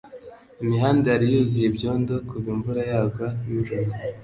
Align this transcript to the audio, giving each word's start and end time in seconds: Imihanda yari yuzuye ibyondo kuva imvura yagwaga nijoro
Imihanda 0.63 1.05
yari 1.13 1.25
yuzuye 1.33 1.65
ibyondo 1.67 2.13
kuva 2.29 2.47
imvura 2.55 2.81
yagwaga 2.89 3.27
nijoro 3.47 3.89